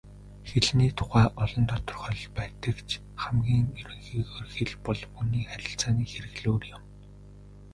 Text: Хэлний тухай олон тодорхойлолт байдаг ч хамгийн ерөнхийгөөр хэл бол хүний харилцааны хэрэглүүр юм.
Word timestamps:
Хэлний 0.49 0.91
тухай 0.99 1.27
олон 1.41 1.65
тодорхойлолт 1.71 2.31
байдаг 2.39 2.77
ч 2.89 2.91
хамгийн 3.21 3.67
ерөнхийгөөр 3.81 4.47
хэл 4.55 4.73
бол 4.85 4.99
хүний 5.13 5.45
харилцааны 5.47 6.03
хэрэглүүр 6.11 6.63
юм. 6.75 6.83